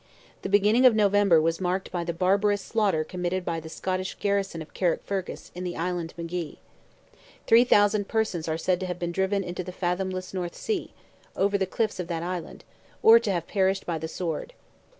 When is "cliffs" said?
11.67-11.99